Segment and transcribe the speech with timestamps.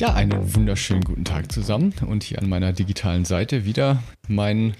[0.00, 4.74] Ja, einen wunderschönen guten Tag zusammen und hier an meiner digitalen Seite wieder mein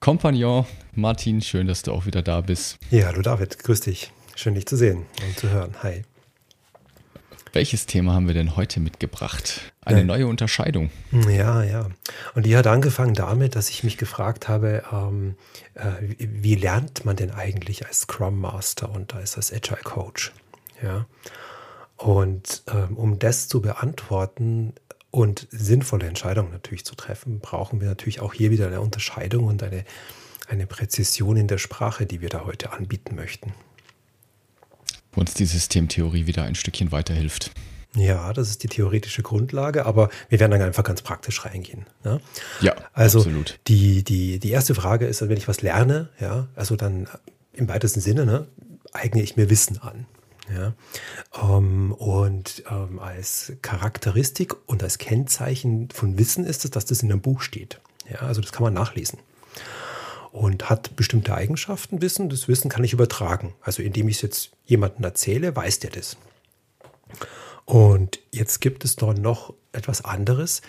[0.00, 0.64] Kompagnon
[0.94, 1.42] Martin.
[1.42, 2.78] Schön, dass du auch wieder da bist.
[2.90, 4.12] Ja, hallo David, grüß dich.
[4.34, 5.74] Schön, dich zu sehen und zu hören.
[5.82, 6.04] Hi.
[7.52, 9.74] Welches Thema haben wir denn heute mitgebracht?
[9.82, 10.04] Eine ja.
[10.04, 10.88] neue Unterscheidung.
[11.28, 11.90] Ja, ja.
[12.34, 15.34] Und die hat angefangen damit, dass ich mich gefragt habe, ähm,
[15.74, 20.32] äh, wie lernt man denn eigentlich als Scrum Master und als, als Agile Coach?
[20.82, 21.04] Ja.
[22.02, 24.72] Und ähm, um das zu beantworten
[25.12, 29.62] und sinnvolle Entscheidungen natürlich zu treffen, brauchen wir natürlich auch hier wieder eine Unterscheidung und
[29.62, 29.84] eine,
[30.48, 33.54] eine Präzision in der Sprache, die wir da heute anbieten möchten.
[35.12, 37.52] Wo uns die Systemtheorie wieder ein Stückchen weiterhilft.
[37.94, 41.86] Ja, das ist die theoretische Grundlage, aber wir werden dann einfach ganz praktisch reingehen.
[42.02, 42.20] Ne?
[42.60, 43.60] Ja, also absolut.
[43.68, 47.06] Die, die, die erste Frage ist, wenn ich was lerne, ja, also dann
[47.52, 48.48] im weitesten Sinne, ne,
[48.92, 50.06] eigne ich mir Wissen an.
[50.50, 50.74] Ja?
[51.40, 57.10] Ähm, und ähm, als Charakteristik und als Kennzeichen von Wissen ist es, dass das in
[57.10, 57.80] einem Buch steht.
[58.10, 58.20] Ja?
[58.20, 59.18] Also das kann man nachlesen.
[60.30, 62.30] Und hat bestimmte Eigenschaften, Wissen.
[62.30, 63.54] Das Wissen kann ich übertragen.
[63.60, 66.16] Also indem ich es jetzt jemandem erzähle, weiß der das.
[67.64, 70.62] Und jetzt gibt es doch noch etwas anderes.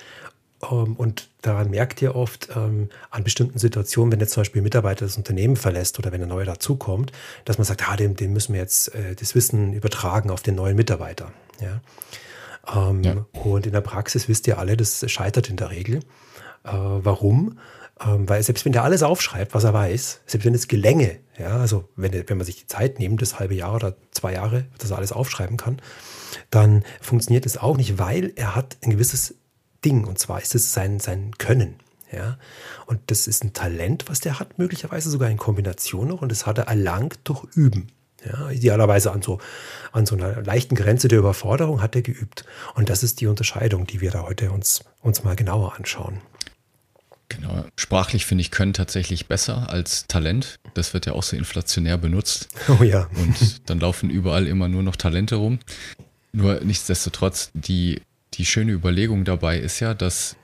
[0.71, 4.63] Ähm, und daran merkt ihr oft ähm, an bestimmten Situationen, wenn jetzt zum Beispiel ein
[4.63, 7.11] Mitarbeiter das Unternehmen verlässt oder wenn ein neuer dazukommt,
[7.45, 10.55] dass man sagt, ah, dem, dem müssen wir jetzt äh, das Wissen übertragen auf den
[10.55, 11.31] neuen Mitarbeiter.
[11.61, 11.81] Ja?
[12.89, 13.25] Ähm, ja.
[13.33, 15.97] Und in der Praxis wisst ihr alle, das scheitert in der Regel.
[16.63, 17.59] Äh, warum?
[18.05, 21.57] Ähm, weil selbst wenn der alles aufschreibt, was er weiß, selbst wenn es gelänge, ja,
[21.57, 24.91] also wenn, wenn man sich die Zeit nimmt, das halbe Jahr oder zwei Jahre, dass
[24.91, 25.81] er alles aufschreiben kann,
[26.49, 29.35] dann funktioniert es auch nicht, weil er hat ein gewisses
[29.83, 30.05] Ding.
[30.05, 31.75] Und zwar ist es sein, sein Können.
[32.11, 32.37] Ja?
[32.85, 36.21] Und das ist ein Talent, was der hat, möglicherweise sogar in Kombination noch.
[36.21, 37.87] Und das hat er erlangt durch Üben.
[38.25, 39.39] Ja, idealerweise an so,
[39.91, 42.45] an so einer leichten Grenze der Überforderung hat er geübt.
[42.73, 46.21] Und das ist die Unterscheidung, die wir da heute uns, uns mal genauer anschauen.
[47.27, 47.65] Genau.
[47.75, 50.59] Sprachlich finde ich Können tatsächlich besser als Talent.
[50.73, 52.47] Das wird ja auch so inflationär benutzt.
[52.69, 53.09] Oh ja.
[53.15, 55.59] Und dann laufen überall immer nur noch Talente rum.
[56.31, 58.01] Nur nichtsdestotrotz, die
[58.33, 60.35] die schöne Überlegung dabei ist ja, dass,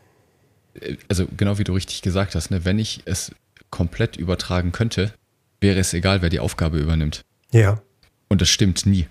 [0.79, 3.31] äh, also genau wie du richtig gesagt hast, ne, wenn ich es
[3.69, 5.13] komplett übertragen könnte,
[5.61, 7.22] wäre es egal, wer die Aufgabe übernimmt.
[7.51, 7.81] Ja.
[8.28, 9.07] Und das stimmt nie.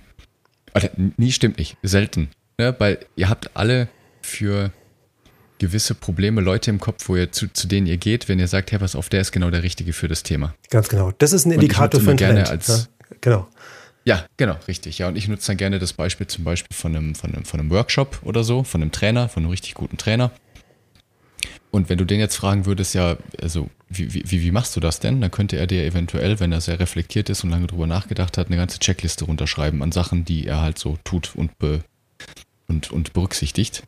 [0.75, 2.31] Oder nie stimmt nicht, selten.
[2.59, 3.89] Ne, weil ihr habt alle
[4.23, 4.73] für
[5.59, 8.73] gewisse Probleme Leute im Kopf, wo ihr zu, zu denen ihr geht, wenn ihr sagt,
[8.73, 10.55] hey, was auf, der ist genau der Richtige für das Thema.
[10.71, 11.13] Ganz genau.
[11.19, 12.51] Das ist ein Indikator für ein gerne Talent.
[12.51, 13.49] Als, ja, genau.
[14.09, 14.97] Ja, genau, richtig.
[14.97, 17.61] Ja, und ich nutze dann gerne das Beispiel zum Beispiel von einem, von einem, von
[17.61, 20.31] einem Workshop oder so, von einem Trainer, von einem richtig guten Trainer.
[21.71, 25.01] Und wenn du den jetzt fragen würdest, ja, also wie, wie, wie machst du das
[25.01, 25.21] denn?
[25.21, 28.47] Dann könnte er dir eventuell, wenn er sehr reflektiert ist und lange drüber nachgedacht hat,
[28.47, 31.85] eine ganze Checkliste runterschreiben an Sachen, die er halt so tut und, be,
[32.67, 33.83] und, und berücksichtigt.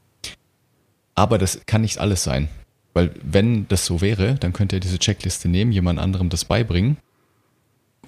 [1.15, 2.51] Aber das kann nicht alles sein.
[2.93, 6.99] Weil wenn das so wäre, dann könnte er diese Checkliste nehmen, jemand anderem das beibringen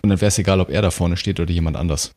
[0.02, 2.12] und dann wäre es egal, ob er da vorne steht oder jemand anders.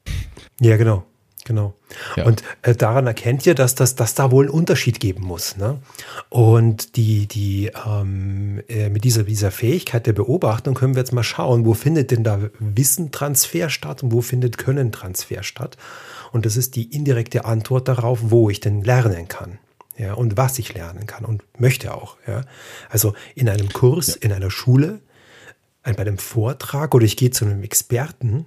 [0.59, 1.05] Ja, genau.
[1.45, 1.75] Genau.
[2.15, 2.25] Ja.
[2.25, 5.57] Und äh, daran erkennt ihr, dass, das, dass da wohl einen Unterschied geben muss.
[5.57, 5.77] Ne?
[6.29, 11.21] Und die, die, ähm, äh, mit dieser, dieser Fähigkeit der Beobachtung können wir jetzt mal
[11.21, 15.77] schauen, wo findet denn da Wissentransfer statt und wo findet Können-Transfer statt.
[16.31, 19.59] Und das ist die indirekte Antwort darauf, wo ich denn lernen kann.
[19.97, 22.17] Ja, und was ich lernen kann und möchte auch.
[22.27, 22.41] Ja.
[22.89, 24.15] Also in einem Kurs, ja.
[24.21, 24.99] in einer Schule
[25.93, 28.45] bei einem Vortrag oder ich gehe zu einem Experten,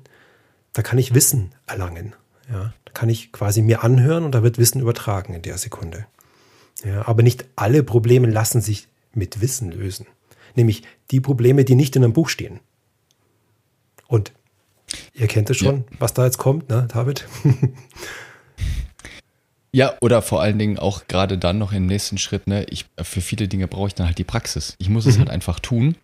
[0.72, 2.14] da kann ich Wissen erlangen.
[2.50, 6.06] Ja, da kann ich quasi mir anhören und da wird Wissen übertragen in der Sekunde.
[6.84, 10.06] Ja, aber nicht alle Probleme lassen sich mit Wissen lösen.
[10.54, 12.60] Nämlich die Probleme, die nicht in einem Buch stehen.
[14.06, 14.32] Und
[15.14, 15.96] ihr kennt es schon, ja.
[15.98, 17.26] was da jetzt kommt, ne, David?
[19.70, 23.20] Ja, oder vor allen Dingen auch gerade dann noch im nächsten Schritt, ne, ich, für
[23.20, 24.74] viele Dinge brauche ich dann halt die Praxis.
[24.78, 25.10] Ich muss mhm.
[25.10, 25.94] es halt einfach tun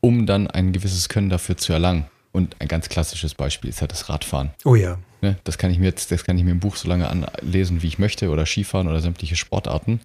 [0.00, 2.06] um dann ein gewisses Können dafür zu erlangen.
[2.32, 4.50] Und ein ganz klassisches Beispiel ist halt das Radfahren.
[4.64, 4.98] Oh ja.
[5.20, 7.82] Ne, das kann ich mir jetzt, das kann ich mir im Buch so lange anlesen,
[7.82, 10.00] wie ich möchte, oder Skifahren oder sämtliche Sportarten.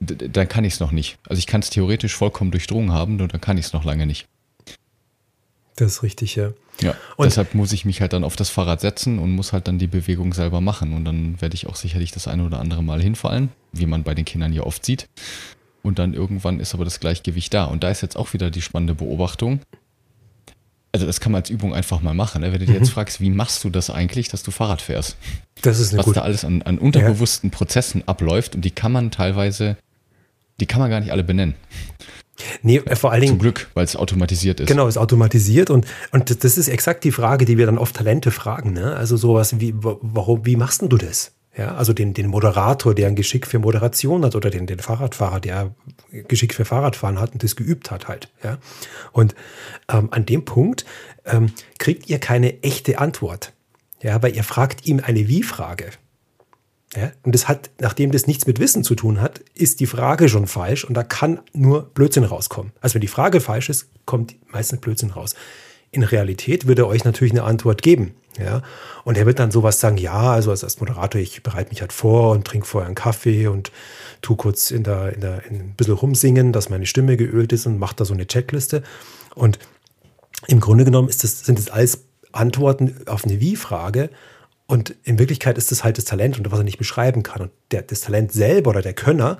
[0.00, 1.18] D dann kann ich es noch nicht.
[1.26, 4.06] Also ich kann es theoretisch vollkommen durchdrungen haben, nur dann kann ich es noch lange
[4.06, 4.26] nicht.
[5.76, 6.52] Das ist richtig, ja.
[6.80, 9.66] Ja, und deshalb muss ich mich halt dann auf das Fahrrad setzen und muss halt
[9.66, 10.92] dann die Bewegung selber machen.
[10.92, 14.14] Und dann werde ich auch sicherlich das eine oder andere Mal hinfallen, wie man bei
[14.14, 15.08] den Kindern ja oft sieht.
[15.82, 17.64] Und dann irgendwann ist aber das Gleichgewicht da.
[17.64, 19.60] Und da ist jetzt auch wieder die spannende Beobachtung.
[20.92, 22.40] Also das kann man als Übung einfach mal machen.
[22.40, 22.52] Ne?
[22.52, 22.92] Wenn du dir jetzt mhm.
[22.92, 25.16] fragst, wie machst du das eigentlich, dass du Fahrrad fährst?
[25.62, 26.20] Das ist eine Was gute.
[26.20, 27.56] da alles an, an unterbewussten ja.
[27.56, 29.76] Prozessen abläuft und die kann man teilweise,
[30.60, 31.54] die kann man gar nicht alle benennen.
[32.62, 33.32] Nee, äh, vor allen Dingen.
[33.32, 34.66] Zum Glück, weil es automatisiert ist.
[34.66, 37.96] Genau, es ist automatisiert und, und das ist exakt die Frage, die wir dann oft
[37.96, 38.72] Talente fragen.
[38.72, 38.94] Ne?
[38.94, 41.32] Also sowas wie, warum, wie machst denn du das?
[41.58, 45.40] Ja, also den, den Moderator, der ein Geschick für Moderation hat oder den, den Fahrradfahrer,
[45.40, 45.74] der
[46.28, 48.28] Geschick für Fahrradfahren hat und das geübt hat halt.
[48.44, 48.58] Ja.
[49.10, 49.34] Und
[49.90, 50.86] ähm, an dem Punkt
[51.26, 53.52] ähm, kriegt ihr keine echte Antwort.
[54.00, 55.90] Ja, weil ihr fragt ihm eine Wie-Frage.
[56.94, 60.28] Ja, und das hat, nachdem das nichts mit Wissen zu tun hat, ist die Frage
[60.28, 62.72] schon falsch und da kann nur Blödsinn rauskommen.
[62.80, 65.34] Also wenn die Frage falsch ist, kommt meistens Blödsinn raus.
[65.90, 68.14] In Realität wird er euch natürlich eine Antwort geben.
[68.38, 68.62] Ja,
[69.02, 72.30] und er wird dann sowas sagen, ja, also als, Moderator, ich bereite mich halt vor
[72.30, 73.72] und trinke vorher einen Kaffee und
[74.22, 77.66] tu kurz in der, in der, in ein bisschen rumsingen, dass meine Stimme geölt ist
[77.66, 78.84] und macht da so eine Checkliste.
[79.34, 79.58] Und
[80.46, 84.10] im Grunde genommen ist das, sind das alles Antworten auf eine Wie-Frage.
[84.66, 87.42] Und in Wirklichkeit ist das halt das Talent und was er nicht beschreiben kann.
[87.42, 89.38] Und der, das Talent selber oder der Könner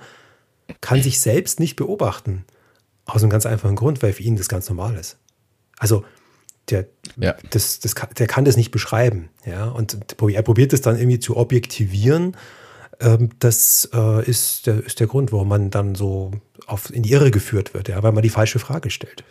[0.80, 2.44] kann sich selbst nicht beobachten.
[3.04, 5.18] Aus einem ganz einfachen Grund, weil für ihn das ganz normal ist.
[5.78, 6.04] Also
[6.70, 6.86] der,
[7.16, 7.34] ja.
[7.50, 9.30] das, das kann, der kann das nicht beschreiben.
[9.44, 9.66] Ja?
[9.66, 12.36] Und er probiert es dann irgendwie zu objektivieren.
[13.00, 16.32] Ähm, das äh, ist, der, ist der Grund, warum man dann so
[16.66, 18.02] auf, in die Irre geführt wird, ja?
[18.02, 19.24] weil man die falsche Frage stellt.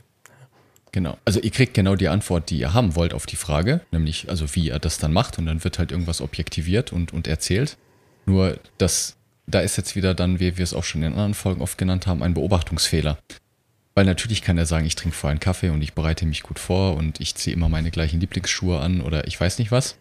[0.91, 1.17] Genau.
[1.25, 4.55] Also ihr kriegt genau die Antwort, die ihr haben wollt auf die Frage, nämlich also
[4.55, 7.77] wie er das dann macht und dann wird halt irgendwas objektiviert und, und erzählt.
[8.25, 11.61] Nur das, da ist jetzt wieder dann, wie wir es auch schon in anderen Folgen
[11.61, 13.17] oft genannt haben, ein Beobachtungsfehler.
[13.97, 16.59] Weil natürlich kann er sagen, ich trinke vorher einen Kaffee und ich bereite mich gut
[16.59, 19.95] vor und ich ziehe immer meine gleichen Lieblingsschuhe an oder ich weiß nicht was.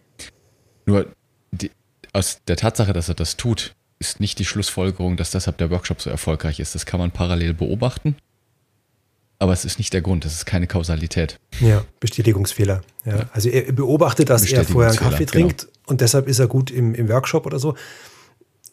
[0.85, 1.11] Nur
[1.51, 1.71] die,
[2.13, 5.99] aus der Tatsache, dass er das tut, ist nicht die Schlussfolgerung, dass deshalb der Workshop
[6.01, 6.75] so erfolgreich ist.
[6.75, 8.15] Das kann man parallel beobachten
[9.39, 11.39] aber es ist nicht der Grund, es ist keine Kausalität.
[11.59, 12.81] Ja, Bestätigungsfehler.
[13.05, 13.17] Ja.
[13.17, 13.29] ja.
[13.33, 15.73] Also er beobachtet, dass er vorher einen Kaffee trinkt genau.
[15.87, 17.75] und deshalb ist er gut im, im Workshop oder so.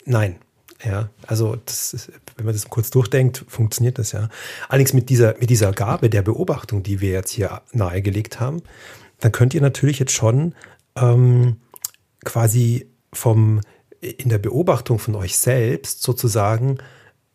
[0.06, 0.37] Nein.
[0.84, 4.28] Ja, also ist, wenn man das kurz durchdenkt, funktioniert das ja.
[4.69, 8.62] Allerdings mit dieser, mit dieser Gabe der Beobachtung, die wir jetzt hier nahegelegt haben,
[9.20, 10.54] dann könnt ihr natürlich jetzt schon
[10.96, 11.56] ähm,
[12.25, 13.60] quasi vom
[14.00, 16.78] in der Beobachtung von euch selbst sozusagen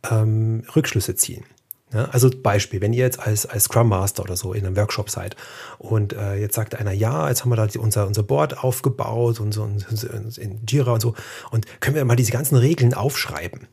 [0.09, 1.43] ähm, Rückschlüsse ziehen.
[1.91, 5.09] Ja, also Beispiel, wenn ihr jetzt als, als Scrum Master oder so in einem Workshop
[5.09, 5.35] seid
[5.79, 9.53] und äh, jetzt sagt einer, ja, jetzt haben wir da unser, unser Board aufgebaut und
[9.53, 10.03] so und,
[10.37, 11.15] in Jira und so
[11.49, 13.67] und können wir mal diese ganzen Regeln aufschreiben.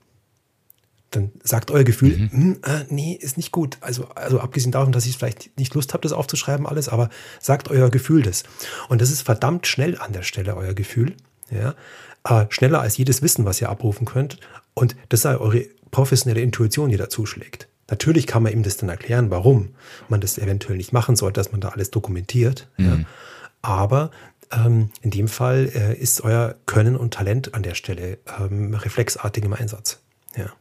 [1.11, 2.31] Dann sagt euer Gefühl, mhm.
[2.31, 3.77] Hm, äh, nee, ist nicht gut.
[3.81, 7.11] Also, also abgesehen davon, dass ich vielleicht nicht Lust habe, das aufzuschreiben, alles, aber
[7.41, 8.45] sagt euer Gefühl das.
[8.89, 11.15] Und das ist verdammt schnell an der Stelle, euer Gefühl.
[11.51, 11.75] Ja?
[12.25, 14.39] Äh, schneller als jedes Wissen, was ihr abrufen könnt.
[14.75, 17.69] Und das sei eure professionelle Intuition, die dazu schlägt.
[17.89, 19.71] Natürlich kann man ihm das dann erklären, warum
[20.09, 22.69] man das eventuell nicht machen sollte, dass man da alles dokumentiert.
[22.77, 22.87] Mhm.
[22.87, 22.99] Ja.
[23.63, 24.11] Aber
[24.53, 29.45] ähm, in dem Fall äh, ist euer Können und Talent an der Stelle ähm, reflexartig
[29.45, 30.01] im Einsatz.
[30.37, 30.53] Ja.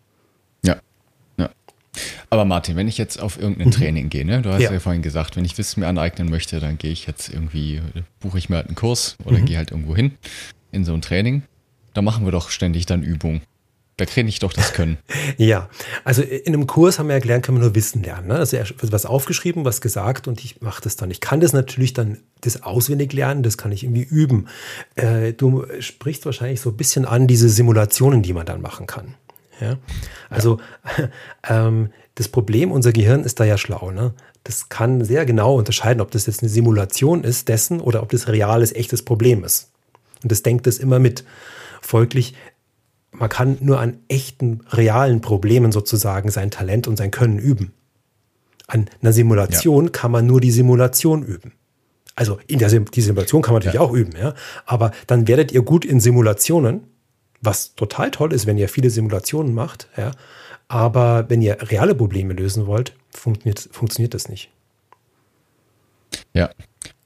[0.63, 0.77] Ja.
[1.37, 1.49] ja.
[2.29, 3.71] Aber Martin, wenn ich jetzt auf irgendein mhm.
[3.71, 4.41] Training gehe, ne?
[4.41, 4.71] du hast ja.
[4.71, 4.79] ja.
[4.79, 7.81] vorhin gesagt, wenn ich Wissen mir aneignen möchte, dann gehe ich jetzt irgendwie,
[8.19, 9.45] buche ich mir halt einen Kurs oder mhm.
[9.45, 10.17] gehe halt irgendwo hin
[10.71, 11.43] in so ein Training.
[11.93, 13.41] Da machen wir doch ständig dann Übungen.
[13.97, 14.97] Da kriege ich doch das Können.
[15.37, 15.69] ja,
[16.03, 18.27] also in einem Kurs haben wir ja gelernt, kann man nur Wissen lernen.
[18.27, 18.35] Ne?
[18.35, 21.11] Also wird was aufgeschrieben, was gesagt und ich mache das dann.
[21.11, 24.47] Ich kann das natürlich dann das auswendig lernen, das kann ich irgendwie üben.
[24.95, 29.15] Äh, du sprichst wahrscheinlich so ein bisschen an diese Simulationen, die man dann machen kann.
[29.61, 29.77] Ja?
[30.29, 30.59] Also
[30.97, 31.09] ja.
[31.67, 33.91] ähm, das Problem, unser Gehirn ist da ja schlau.
[33.91, 34.13] Ne?
[34.43, 38.27] Das kann sehr genau unterscheiden, ob das jetzt eine Simulation ist dessen oder ob das
[38.27, 39.69] reales, echtes Problem ist.
[40.21, 41.23] Und das denkt es immer mit.
[41.81, 42.33] Folglich
[43.19, 47.73] man kann nur an echten, realen Problemen sozusagen sein Talent und sein Können üben.
[48.67, 49.91] An einer Simulation ja.
[49.91, 51.53] kann man nur die Simulation üben.
[52.15, 53.81] Also in der Sim die Simulation kann man natürlich ja.
[53.81, 54.33] auch üben, ja.
[54.65, 56.87] Aber dann werdet ihr gut in Simulationen,
[57.41, 60.11] was total toll ist, wenn ihr viele Simulationen macht, ja.
[60.67, 64.49] Aber wenn ihr reale Probleme lösen wollt, funktioniert, funktioniert das nicht.
[66.33, 66.49] Ja,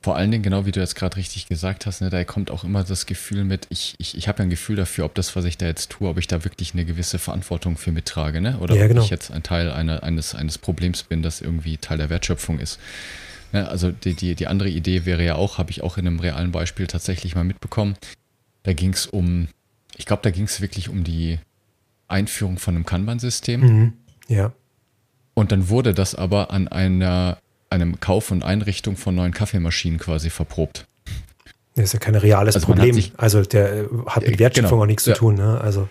[0.09, 2.63] vor allen Dingen, genau wie du jetzt gerade richtig gesagt hast, ne, da kommt auch
[2.63, 5.45] immer das Gefühl mit, ich, ich, ich habe ja ein Gefühl dafür, ob das, was
[5.45, 8.57] ich da jetzt tue, ob ich da wirklich eine gewisse Verantwortung für mittrage, ne?
[8.57, 9.01] Oder ja, genau.
[9.01, 12.57] ob ich jetzt ein Teil einer, eines, eines Problems bin, das irgendwie Teil der Wertschöpfung
[12.57, 12.79] ist.
[13.51, 16.19] Ne, also die, die, die andere Idee wäre ja auch, habe ich auch in einem
[16.19, 17.93] realen Beispiel tatsächlich mal mitbekommen.
[18.63, 19.47] Da ging es um,
[19.95, 21.37] ich glaube, da ging es wirklich um die
[22.07, 23.61] Einführung von einem Kanban-System.
[23.61, 23.93] Mhm.
[24.27, 24.53] Ja.
[25.35, 27.37] Und dann wurde das aber an einer
[27.69, 30.85] einem Kauf und Einrichtung von neuen Kaffeemaschinen quasi verprobt.
[31.75, 32.93] Das ist ja kein reales Also Problem.
[32.93, 34.83] sich- also der äh, hat mit Äh, Wertschöpfung genau.
[34.83, 35.15] auch nichts zu Ja.
[35.15, 35.35] tun.
[35.35, 35.61] Ne?
[35.61, 35.87] Also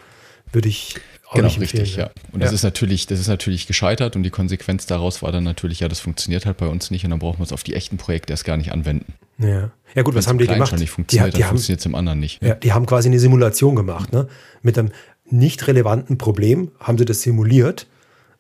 [0.53, 0.97] würde ich
[1.29, 1.83] auch Genau, nicht empfehlen.
[1.83, 2.07] richtig, ja.
[2.07, 2.11] ne?
[2.33, 2.55] Und das Ja.
[2.57, 6.01] ist natürlich, das ist natürlich gescheitert und die Konsequenz daraus war dann natürlich, ja, das
[6.01, 8.45] funktioniert halt bei uns nicht und dann brauchen wir es auf die echten Projekte erst
[8.45, 9.13] gar nicht anwenden.
[9.39, 9.71] Ja.
[9.95, 10.71] ja gut, was haben die gemacht?
[10.71, 12.43] schon nicht die, funktioniert, die, dann haben, funktioniert es im anderen nicht.
[12.43, 14.13] ja, die haben quasi eine Simulation gemacht.
[14.13, 14.27] Ne?
[14.63, 14.91] Mit einem
[15.31, 17.87] nicht relevanten Problem haben sie das simuliert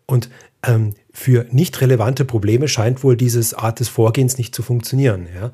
[0.06, 0.28] und
[0.64, 5.28] ähm, für nicht relevante Probleme scheint wohl dieses Art des Vorgehens nicht zu funktionieren.
[5.34, 5.52] Ja?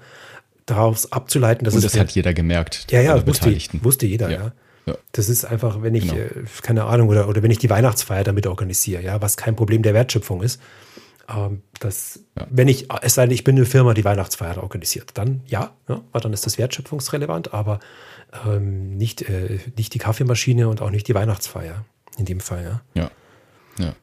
[0.66, 2.87] Daraus abzuleiten, dass Und es das hat jeder gemerkt.
[2.90, 4.38] Ja, ja, wusste, wusste jeder, ja.
[4.38, 4.52] Ja.
[4.87, 4.96] Ja.
[5.12, 6.14] Das ist einfach, wenn ich, Genau.
[6.16, 9.82] äh, keine Ahnung, oder, oder wenn ich die Weihnachtsfeier damit organisiere, ja, was kein Problem
[9.82, 10.61] der Wertschöpfung ist.
[11.26, 12.46] Ähm, das, Ja.
[12.50, 16.02] wenn ich, es sei denn, ich bin eine Firma, die Weihnachtsfeier organisiert, dann ja, ja
[16.12, 17.80] weil dann ist das wertschöpfungsrelevant, aber
[18.46, 21.84] ähm, nicht, äh, nicht die Kaffeemaschine und auch nicht die Weihnachtsfeier
[22.18, 23.02] in dem Fall, ja.
[23.02, 23.11] Ja.
[23.78, 23.94] ja.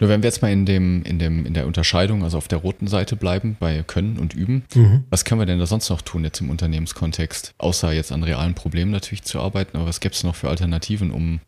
[0.00, 2.58] Nur wenn wir jetzt mal in dem, in dem, in der Unterscheidung, also auf der
[2.58, 5.04] roten Seite bleiben, bei Können und Üben, Mhm.
[5.10, 7.54] was können wir denn da sonst noch tun jetzt im Unternehmenskontext?
[7.58, 11.10] Außer jetzt an realen Problemen natürlich zu arbeiten, aber was gäbe es noch für Alternativen,
[11.10, 11.40] um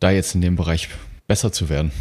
[0.00, 0.88] da jetzt in dem Bereich
[1.26, 1.92] besser zu werden?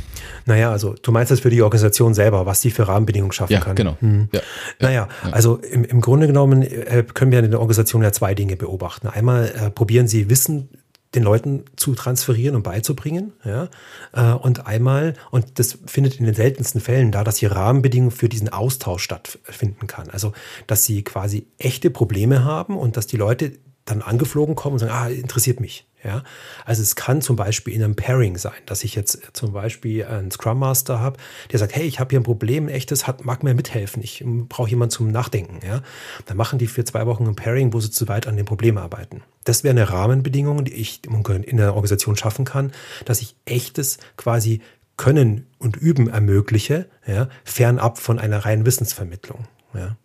[0.46, 3.60] Naja, also du meinst das für die Organisation selber, was die für Rahmenbedingungen schaffen Ja,
[3.60, 3.75] kann.
[3.75, 3.98] genau.
[4.01, 4.29] Mhm.
[4.32, 4.39] Ja.
[4.79, 8.56] Naja, also im, im Grunde genommen äh, können wir in der Organisation ja zwei Dinge
[8.56, 9.08] beobachten.
[9.08, 10.70] Einmal äh, probieren sie Wissen
[11.15, 13.69] den Leuten zu transferieren und beizubringen, ja,
[14.13, 18.29] äh, und einmal, und das findet in den seltensten Fällen da, dass die Rahmenbedingungen für
[18.29, 20.09] diesen Austausch stattfinden kann.
[20.09, 20.33] Also,
[20.67, 23.53] dass sie quasi echte Probleme haben und dass die Leute
[23.89, 25.86] dann angeflogen kommen und sagen, ah, interessiert mich.
[26.01, 26.24] Ja,
[26.63, 30.31] also es kann zum Beispiel in einem Pairing sein, dass ich jetzt zum Beispiel einen
[30.31, 31.17] Scrum Master habe,
[31.51, 34.24] der sagt, hey, ich habe hier ein Problem, ein echtes, hat, mag mir mithelfen, ich
[34.48, 35.60] brauche jemanden zum Nachdenken.
[35.65, 35.81] Ja,
[36.25, 38.77] dann machen die für zwei Wochen ein Pairing, wo sie zu weit an dem Problem
[38.77, 39.24] arbeiten.
[39.43, 42.72] Das wäre eine Rahmenbedingung, die ich in der Organisation schaffen kann,
[43.03, 44.62] dass ich echtes quasi
[44.96, 49.48] Können und Üben ermögliche, ja, fernab von einer reinen Wissensvermittlung.
[49.74, 49.98] Ja.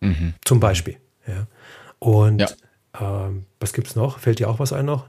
[0.00, 0.34] Mhm.
[0.44, 0.96] Zum Beispiel.
[1.26, 1.46] Ja.
[1.98, 2.48] Und Ja.
[2.98, 4.18] Ähm, was gibt's noch?
[4.18, 5.06] Fällt dir auch was ein noch?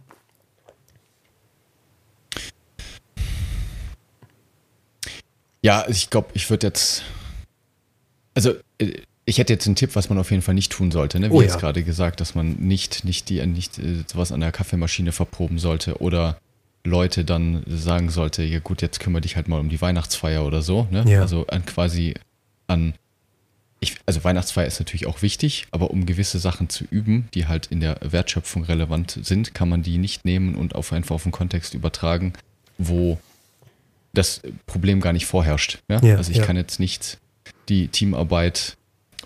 [5.63, 7.03] Ja, ich glaube, ich würde jetzt.
[8.33, 11.19] Also, äh, ich hätte jetzt einen Tipp, was man auf jeden Fall nicht tun sollte.
[11.19, 11.29] Ne?
[11.29, 11.59] Wie Oh jetzt ja.
[11.59, 16.01] gerade gesagt, dass man nicht, nicht, die, nicht äh, sowas an der Kaffeemaschine verproben sollte
[16.01, 16.37] oder
[16.83, 20.61] Leute dann sagen sollte, ja gut, jetzt kümmere dich halt mal um die Weihnachtsfeier oder
[20.61, 20.87] so.
[20.89, 21.05] Ne?
[21.07, 21.21] Ja.
[21.21, 22.15] Also an quasi
[22.67, 22.93] an.
[23.83, 27.65] Ich, also Weihnachtsfeier ist natürlich auch wichtig, aber um gewisse Sachen zu üben, die halt
[27.67, 31.31] in der Wertschöpfung relevant sind, kann man die nicht nehmen und auf einfach auf einen
[31.31, 32.33] Kontext übertragen,
[32.77, 33.17] wo
[34.13, 35.79] das Problem gar nicht vorherrscht.
[35.89, 35.99] Ja?
[36.03, 36.45] Ja, also ich ja.
[36.45, 37.17] kann jetzt nicht
[37.69, 38.77] die Teamarbeit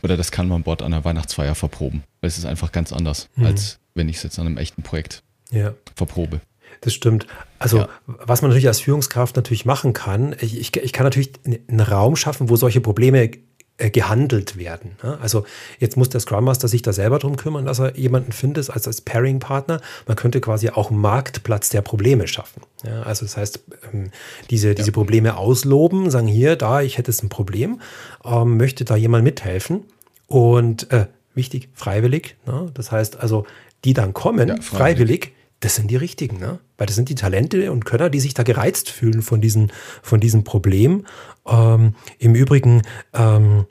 [0.04, 2.04] oder das kann man Board an der Weihnachtsfeier verproben.
[2.22, 3.46] Weil es ist einfach ganz anders, Mhm.
[3.48, 5.22] als wenn ich es jetzt an einem echten Projekt
[5.52, 5.74] Ja.
[5.96, 6.40] verprobe.
[6.82, 7.28] Das stimmt.
[7.60, 7.90] Also, Ja.
[8.06, 12.50] was man natürlich als Führungskraft natürlich machen kann, ich, ich, kann natürlich einen Raum schaffen,
[12.50, 13.32] wo solche Probleme
[13.77, 14.91] gehandelt werden.
[15.22, 15.46] Also
[15.79, 18.88] jetzt muss der Scrum Master sich da selber drum kümmern, dass er jemanden findet als,
[18.88, 19.82] als Pairing-Partner.
[20.08, 22.62] Man könnte quasi auch einen Marktplatz der Probleme schaffen.
[22.86, 23.60] Ja, also das heißt,
[23.91, 24.12] ähm,
[24.50, 27.82] diese, diese Probleme ausloben, sagen hier, da, ich hätte jetzt ein Problem,
[28.24, 29.84] ähm, möchte da jemand mithelfen
[30.27, 32.38] und äh, wichtig, freiwillig.
[32.46, 32.72] Ne?
[32.74, 33.46] Das heißt also,
[33.84, 35.32] die dann kommen, Ja, freiwillig, freiwillig.
[35.65, 36.60] Das sind die richtigen, ne?
[36.77, 39.72] Weil das sind die Talente und Könner, die sich da gereizt fühlen von, diesen,
[40.03, 41.07] von diesem Problem.
[41.48, 43.65] Ähm, Im Übrigen ähm,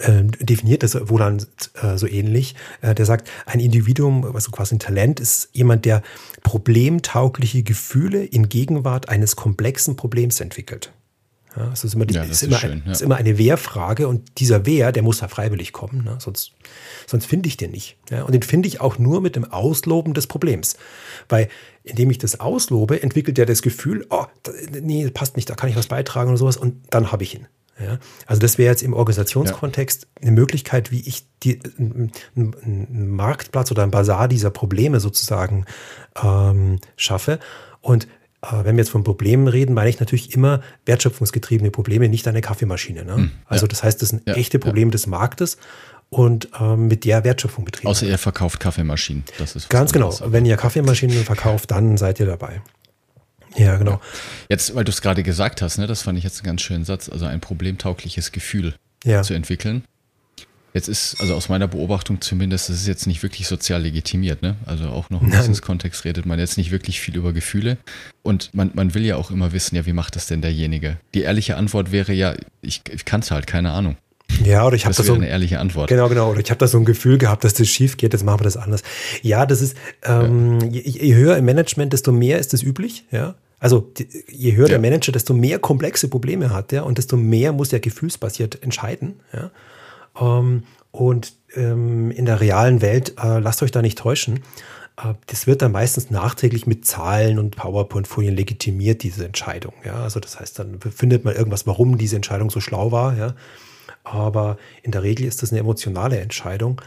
[0.00, 1.42] äh, definiert das Wohlan
[1.80, 2.54] äh, so ähnlich.
[2.82, 6.02] Äh, der sagt, ein Individuum, also quasi ein Talent, ist jemand, der
[6.42, 10.92] problemtaugliche Gefühle in Gegenwart eines komplexen Problems entwickelt.
[11.56, 12.92] Ja, das ist immer, die, Ja, ist ist immer, schön, ein, ja.
[12.92, 16.16] ist immer eine Wehrfrage und dieser Wehr, der muss da freiwillig kommen, ne?
[16.20, 16.52] sonst,
[17.06, 17.96] sonst finde ich den nicht.
[18.10, 18.24] Ja?
[18.24, 20.76] Und den finde ich auch nur mit dem Ausloben des Problems.
[21.28, 21.48] Weil
[21.82, 24.26] indem ich das auslobe, entwickelt er das Gefühl, oh,
[24.72, 27.46] nee, passt nicht, da kann ich was beitragen oder sowas und dann habe ich ihn.
[27.78, 27.98] Ja?
[28.26, 33.90] Also das wäre jetzt im Organisationskontext eine Möglichkeit, wie ich die, einen Marktplatz oder ein
[33.90, 35.64] Basar dieser Probleme sozusagen
[36.22, 37.38] ähm, schaffe.
[37.80, 38.08] Und
[38.42, 43.04] wenn wir jetzt von Problemen reden, meine ich natürlich immer wertschöpfungsgetriebene Probleme, nicht eine Kaffeemaschine.
[43.04, 43.30] Ne?
[43.46, 44.62] also das heißt, das sind Ja, echte ja.
[44.64, 45.56] Probleme des Marktes
[46.10, 47.88] und ähm, mit der Wertschöpfung betrieben.
[47.88, 49.24] Außer ihr verkauft Kaffeemaschinen.
[49.38, 50.10] Das ist Ganz genau.
[50.10, 50.32] anderes.
[50.32, 52.62] Wenn ihr Kaffeemaschinen verkauft, dann seid ihr dabei.
[53.56, 54.00] Ja, genau.
[54.48, 56.84] Jetzt, weil du es gerade gesagt hast, ne, das fand ich jetzt einen ganz schönen
[56.84, 58.74] Satz, also ein problemtaugliches Gefühl
[59.04, 59.22] Ja.
[59.22, 59.84] zu entwickeln.
[60.76, 64.56] Jetzt ist, also aus meiner Beobachtung zumindest, das ist jetzt nicht wirklich sozial legitimiert, ne?
[64.66, 65.30] Also auch noch im.
[65.30, 67.78] Business-Kontext redet man jetzt nicht wirklich viel über Gefühle.
[68.22, 70.98] Und man, man will ja auch immer wissen, ja, wie macht das denn derjenige?
[71.14, 73.96] Die ehrliche Antwort wäre ja, ich, ich kann es halt, keine Ahnung.
[74.44, 75.14] Ja, oder ich habe Das so.
[75.14, 75.88] eine ehrliche Antwort.
[75.88, 76.30] Genau, genau.
[76.30, 78.44] Oder ich habe da so ein Gefühl gehabt, dass das schief geht, jetzt machen wir
[78.44, 78.82] das anders.
[79.22, 83.34] Ja, das ist, ähm, je, je höher im Management, desto mehr ist das üblich, ja.
[83.58, 83.90] Also
[84.30, 84.72] je höher ja.
[84.72, 89.20] der Manager, desto mehr komplexe Probleme hat er und desto mehr muss er gefühlsbasiert entscheiden.
[89.32, 89.50] Ja?
[90.20, 94.40] Ähm, und ähm, in der realen Welt, äh, lasst euch da nicht täuschen,
[94.96, 99.74] äh, das wird dann meistens nachträglich mit Zahlen und PowerPoint-Folien legitimiert, diese Entscheidung.
[99.84, 100.02] Ja?
[100.02, 103.16] Also das heißt, dann findet man irgendwas, warum diese Entscheidung so schlau war.
[103.16, 103.34] Ja?
[104.04, 106.80] Aber in der Regel ist das eine emotionale Entscheidung,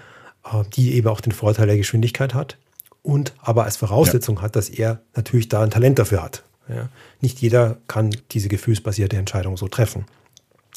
[0.46, 2.58] äh, die eben auch den Vorteil der Geschwindigkeit hat
[3.02, 4.42] und aber als Voraussetzung ja.
[4.44, 6.44] hat, dass er natürlich da ein Talent dafür hat.
[6.68, 6.90] Ja?
[7.22, 10.06] Nicht jeder kann diese gefühlsbasierte Entscheidung so treffen.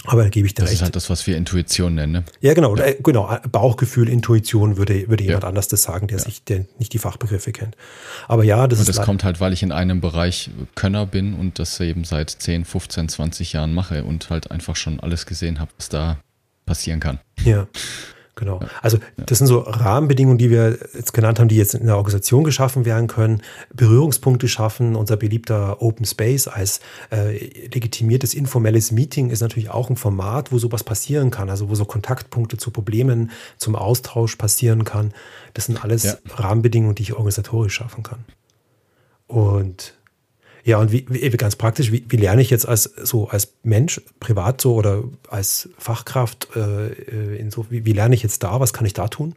[0.04, 0.74] Aber da gebe ich dir das recht.
[0.74, 2.12] Das ist halt das, was wir Intuition nennen.
[2.12, 2.24] Ne?
[2.40, 2.76] Ja, genau.
[2.76, 2.92] Ja.
[3.02, 3.36] genau.
[3.50, 5.48] Bauchgefühl, Intuition würde, würde jemand ja.
[5.48, 6.24] anders das sagen, der ja.
[6.24, 7.76] sich, der nicht die Fachbegriffe kennt.
[8.26, 8.98] Aber ja, das und ist.
[8.98, 12.64] das kommt halt, weil ich in einem Bereich Könner bin und das eben seit 10,
[12.64, 16.18] 15, 20 Jahren mache und halt einfach schon alles gesehen habe, was da
[16.66, 17.20] passieren kann.
[17.44, 17.68] Ja.
[18.34, 18.60] Genau.
[18.80, 22.44] Also das sind so Rahmenbedingungen, die wir jetzt genannt haben, die jetzt in der Organisation
[22.44, 23.42] geschaffen werden können.
[23.74, 24.96] Berührungspunkte schaffen.
[24.96, 27.36] Unser beliebter Open Space als äh,
[27.66, 31.50] legitimiertes informelles Meeting ist natürlich auch ein Format, wo sowas passieren kann.
[31.50, 35.12] Also wo so Kontaktpunkte zu Problemen, zum Austausch passieren kann.
[35.52, 36.14] Das sind alles ja.
[36.30, 38.24] Rahmenbedingungen, die ich organisatorisch schaffen kann.
[39.26, 39.94] Und
[40.64, 44.00] ja, und wie, wie ganz praktisch, wie, wie, lerne ich jetzt als so als Mensch,
[44.20, 48.60] privat so oder als Fachkraft äh, äh, in so, wie, wie lerne ich jetzt da?
[48.60, 49.34] Was kann ich da tun?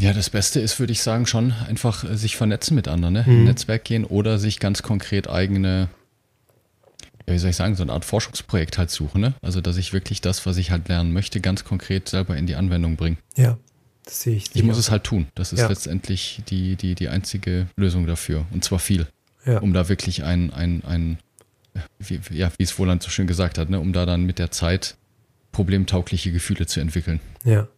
[0.00, 3.24] Ja, das Beste ist, würde ich sagen, schon einfach äh, sich vernetzen mit anderen, ne?
[3.26, 3.44] Mhm.
[3.44, 5.88] Netzwerk gehen oder sich ganz konkret eigene,
[7.26, 9.34] ja, wie soll ich sagen, so eine Art Forschungsprojekt halt suchen, ne?
[9.40, 12.56] Also, dass ich wirklich das, was ich halt lernen möchte, ganz konkret selber in die
[12.56, 13.16] Anwendung bringe.
[13.36, 13.58] Ja.
[14.04, 14.54] Das sehe ich.
[14.54, 15.26] Ich muss es halt tun.
[15.34, 15.68] Das ist ja.
[15.68, 18.46] letztendlich die, die, die einzige Lösung dafür.
[18.52, 19.06] Und zwar viel.
[19.44, 19.58] Ja.
[19.58, 21.18] Um da wirklich ein, ein, ein
[21.98, 24.50] wie, ja, wie es Wohland so schön gesagt hat, ne, um da dann mit der
[24.50, 24.96] Zeit
[25.52, 27.20] problemtaugliche Gefühle zu entwickeln.
[27.44, 27.68] Ja.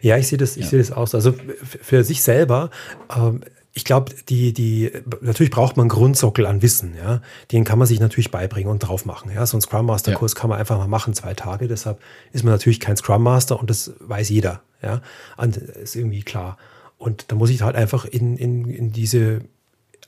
[0.00, 0.70] Ja, ich sehe das, ich ja.
[0.70, 1.16] sehe das auch so.
[1.16, 2.70] Also für sich selber,
[3.14, 3.42] ähm,
[3.78, 7.22] ich glaube, die, die, natürlich braucht man einen Grundsockel an Wissen, ja.
[7.52, 9.30] Den kann man sich natürlich beibringen und drauf machen.
[9.32, 10.40] Ja, so ein Scrum Master Kurs ja.
[10.40, 11.68] kann man einfach mal machen, zwei Tage.
[11.68, 12.00] Deshalb
[12.32, 14.62] ist man natürlich kein Scrum Master und das weiß jeder.
[14.82, 15.00] Ja,
[15.36, 16.58] und ist irgendwie klar.
[16.96, 19.42] Und da muss ich halt einfach in, in, in diese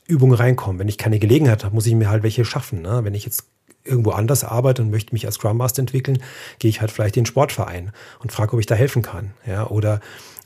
[0.05, 0.77] Übung reinkommen.
[0.77, 2.81] Wenn ich keine Gelegenheit habe, muss ich mir halt welche schaffen.
[2.81, 3.05] Ne?
[3.05, 3.45] Wenn ich jetzt
[3.85, 6.21] irgendwo anders arbeite und möchte mich als Scrum Master entwickeln,
[6.59, 9.31] gehe ich halt vielleicht in den Sportverein und frage, ob ich da helfen kann.
[9.47, 10.01] Ja, oder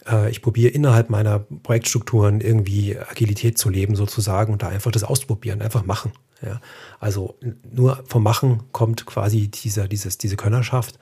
[0.07, 5.03] äh, ich probiere innerhalb meiner Projektstrukturen irgendwie Agilität zu leben sozusagen und da einfach das
[5.03, 6.11] ausprobieren, einfach machen.
[6.41, 6.59] Ja,
[6.99, 7.35] also
[7.71, 10.99] nur vom Machen kommt quasi dieser, dieses, diese Könnerschaft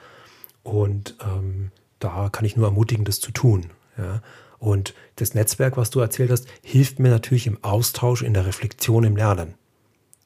[0.61, 3.71] und ähm, da kann ich nur ermutigen, das zu tun.
[3.97, 4.21] Ja.
[4.59, 9.03] Und das Netzwerk, was du erzählt hast, hilft mir natürlich im Austausch, in der Reflexion,
[9.03, 9.55] im Lernen.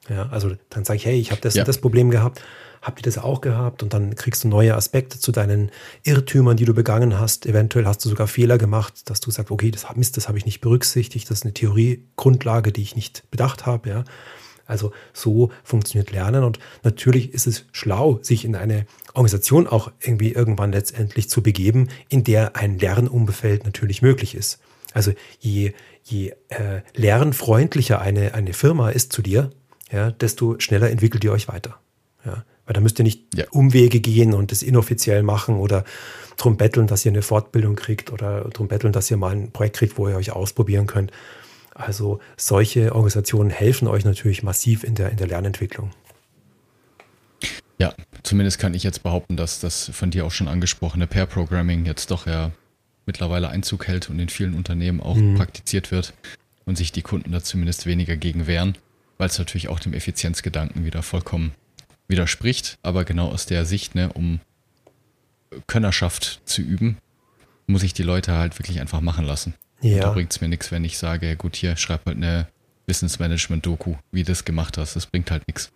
[0.08, 1.64] Ja, also dann sage ich, hey, ich habe das ja.
[1.64, 2.40] das Problem gehabt,
[2.82, 3.82] habt ihr das auch gehabt?
[3.82, 5.70] Und dann kriegst du neue Aspekte zu deinen
[6.04, 7.46] Irrtümern, die du begangen hast.
[7.46, 10.46] Eventuell hast du sogar Fehler gemacht, dass du sagst, okay, das Mist, das habe ich
[10.46, 13.88] nicht berücksichtigt, das ist eine Theoriegrundlage, die ich nicht bedacht habe.
[13.88, 14.04] Ja.
[14.68, 20.32] Also so funktioniert Lernen und natürlich ist es schlau, sich in eine Organisation auch irgendwie
[20.32, 24.60] irgendwann letztendlich zu begeben, in der ein Lernumfeld natürlich möglich ist.
[24.92, 25.72] Also je,
[26.04, 29.50] je äh, lernfreundlicher eine, eine Firma ist zu dir,
[29.90, 31.80] ja, desto schneller entwickelt ihr euch weiter.
[32.24, 33.46] Ja, weil da müsst ihr nicht ja.
[33.50, 35.84] Umwege gehen und das inoffiziell machen oder
[36.36, 39.76] drum betteln, dass ihr eine Fortbildung kriegt oder drum betteln, dass ihr mal ein Projekt
[39.76, 41.10] kriegt, wo ihr euch ausprobieren könnt.
[41.74, 45.92] Also solche Organisationen helfen euch natürlich massiv in der, in der Lernentwicklung.
[47.78, 52.10] Ja, zumindest kann ich jetzt behaupten, dass das von dir auch schon angesprochene Pair-Programming jetzt
[52.10, 52.50] doch ja
[53.06, 55.36] mittlerweile Einzug hält und in vielen Unternehmen auch mhm.
[55.36, 56.12] praktiziert wird
[56.66, 58.76] und sich die Kunden da zumindest weniger gegen wehren,
[59.16, 61.52] weil es natürlich auch dem Effizienzgedanken wieder vollkommen
[62.08, 62.78] widerspricht.
[62.82, 64.40] Aber genau aus der Sicht, ne, um
[65.66, 66.98] Könnerschaft zu üben,
[67.66, 69.54] muss ich die Leute halt wirklich einfach machen lassen.
[69.80, 69.96] Ja.
[69.96, 72.48] Und da bringt es mir nichts, wenn ich sage, gut, hier schreib halt eine
[72.86, 74.96] Wissensmanagement-Doku, wie du das gemacht hast.
[74.96, 75.70] Das bringt halt nichts.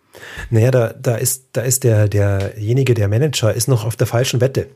[0.49, 4.41] Naja, da, da ist, da ist der, derjenige, der Manager, ist noch auf der falschen
[4.41, 4.69] Wette.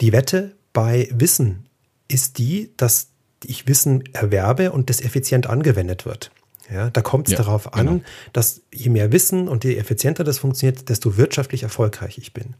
[0.00, 1.66] Die Wette bei Wissen
[2.08, 3.08] ist die, dass
[3.44, 6.30] ich Wissen erwerbe und das effizient angewendet wird.
[6.70, 8.00] Ja, da kommt es ja, darauf an, genau.
[8.32, 12.54] dass je mehr Wissen und je effizienter das funktioniert, desto wirtschaftlich erfolgreich ich bin.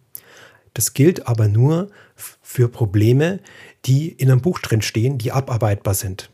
[0.75, 3.41] Das gilt aber nur für Probleme,
[3.85, 6.31] die in einem Buch drin stehen, die abarbeitbar sind.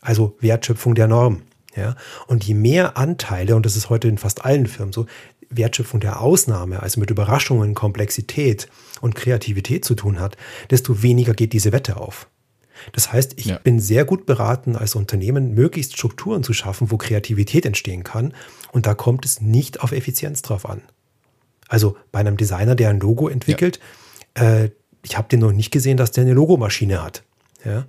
[0.00, 1.42] Also Wertschöpfung der Norm.
[1.76, 1.96] Ja?
[2.26, 5.06] Und je mehr Anteile, und das ist heute in fast allen Firmen so,
[5.50, 8.68] Wertschöpfung der Ausnahme, also mit Überraschungen, Komplexität
[9.00, 10.36] und Kreativität zu tun hat,
[10.70, 12.28] desto weniger geht diese Wette auf.
[12.92, 13.58] Das heißt, ich ja.
[13.58, 18.34] bin sehr gut beraten, als Unternehmen möglichst Strukturen zu schaffen, wo Kreativität entstehen kann.
[18.72, 20.82] Und da kommt es nicht auf Effizienz drauf an.
[21.68, 23.80] Also bei einem Designer, der ein Logo entwickelt,
[24.36, 24.62] ja.
[24.62, 24.70] äh,
[25.02, 27.22] ich habe den noch nicht gesehen, dass der eine Logomaschine hat,
[27.64, 27.86] ja,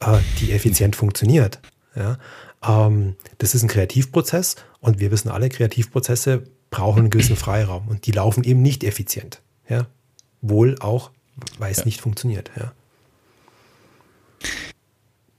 [0.00, 1.60] äh, die effizient funktioniert.
[1.94, 2.18] Ja.
[2.66, 8.06] Ähm, das ist ein Kreativprozess und wir wissen alle, Kreativprozesse brauchen einen gewissen Freiraum und
[8.06, 9.42] die laufen eben nicht effizient.
[9.68, 9.86] Ja?
[10.40, 11.10] Wohl auch,
[11.58, 11.84] weil es ja.
[11.84, 12.50] nicht funktioniert.
[12.58, 12.72] Ja.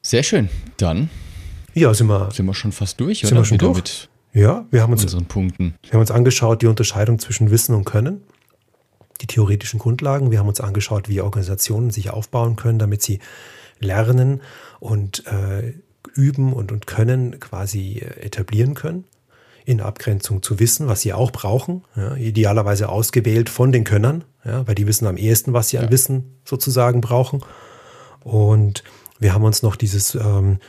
[0.05, 0.49] Sehr schön.
[0.77, 1.09] Dann
[1.73, 3.41] ja, sind, wir, sind wir schon fast durch, sind oder?
[3.41, 3.75] Wir schon durch?
[3.75, 5.73] Mit ja, wir haben uns unseren Punkten.
[5.81, 8.21] Wir haben uns angeschaut die Unterscheidung zwischen Wissen und Können,
[9.21, 10.29] die theoretischen Grundlagen.
[10.29, 13.17] Wir haben uns angeschaut, wie Organisationen sich aufbauen können, damit sie
[13.79, 14.43] lernen
[14.79, 15.73] und äh,
[16.13, 19.05] üben und, und können quasi äh, etablieren können
[19.65, 24.67] in Abgrenzung zu Wissen, was sie auch brauchen, ja, idealerweise ausgewählt von den Könnern, ja,
[24.67, 25.81] weil die wissen am ehesten, was sie ja.
[25.81, 27.41] an Wissen sozusagen brauchen.
[28.23, 28.83] Und
[29.19, 30.59] wir haben uns noch dieses, ähm,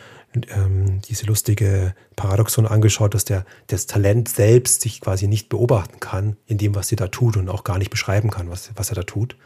[0.48, 6.36] ähm, diese lustige Paradoxon angeschaut, dass der, das Talent selbst sich quasi nicht beobachten kann
[6.46, 8.96] in dem, was sie da tut und auch gar nicht beschreiben kann, was, was er
[8.96, 9.36] da tut.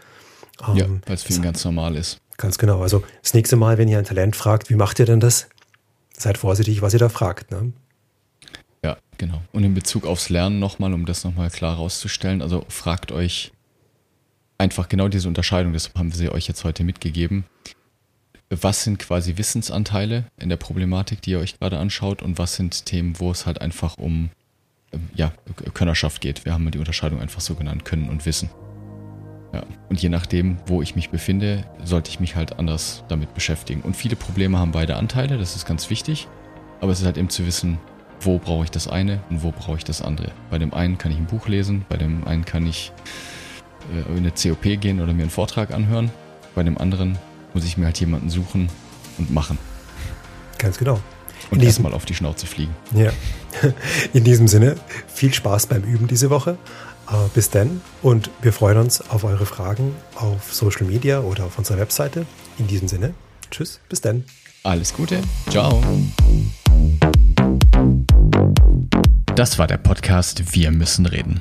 [0.69, 2.21] Ähm, ja, weil es für ihn ganz normal ist.
[2.37, 2.83] Ganz genau.
[2.83, 5.49] Also das nächste Mal, wenn ihr ein Talent fragt, wie macht ihr denn das?
[6.17, 7.51] Seid vorsichtig, was ihr da fragt.
[7.51, 7.73] Ne?
[8.85, 9.43] Ja, genau.
[9.53, 13.53] Und in Bezug aufs Lernen nochmal, um das nochmal klar herauszustellen, also fragt euch
[14.59, 17.45] einfach genau diese Unterscheidung, deshalb haben wir sie euch jetzt heute mitgegeben
[18.51, 22.85] was sind quasi Wissensanteile in der Problematik, die ihr euch gerade anschaut und was sind
[22.85, 24.31] Themen, wo es halt einfach um
[24.93, 25.33] ähm, ja,
[25.73, 26.45] Könnerschaft geht.
[26.45, 28.51] Wir haben die Unterscheidung einfach so genannt, Können und Wissen.
[29.53, 33.83] Ja, und je nachdem, wo ich mich befinde, sollte ich mich halt anders damit beschäftigen.
[33.83, 36.29] Und viele Probleme haben beide Anteile, das ist ganz wichtig.
[36.81, 37.79] Aber es ist halt eben zu wissen,
[38.21, 40.31] wo brauche ich das eine und wo brauche ich das andere.
[40.51, 42.93] Bei dem einen kann ich ein Buch lesen, bei dem einen kann ich
[43.93, 46.11] äh, in eine COP gehen oder mir einen Vortrag anhören.
[46.55, 47.17] Bei dem anderen
[47.55, 48.69] muss ich mir halt jemanden suchen
[49.19, 49.59] und machen.
[50.59, 51.01] Ganz genau.
[51.51, 52.75] Und erstmal auf die Schnauze fliegen.
[52.95, 53.13] Ja.
[54.13, 54.77] In diesem Sinne,
[55.09, 56.59] viel Spaß beim Üben diese Woche.
[57.11, 61.59] Äh, bis dann und wir freuen uns auf eure Fragen auf Social Media oder auf
[61.59, 62.27] unserer Webseite.
[62.59, 63.15] In diesem Sinne,
[63.51, 64.25] tschüss, bis dann.
[64.63, 65.83] Alles Gute, ciao.
[69.35, 71.41] Das war der Podcast Wir müssen reden.